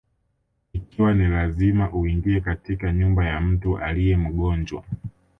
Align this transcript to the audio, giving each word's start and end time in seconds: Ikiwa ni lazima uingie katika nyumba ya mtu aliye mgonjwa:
Ikiwa 0.73 1.13
ni 1.13 1.27
lazima 1.27 1.91
uingie 1.93 2.39
katika 2.41 2.93
nyumba 2.93 3.25
ya 3.25 3.41
mtu 3.41 3.77
aliye 3.77 4.17
mgonjwa: 4.17 4.83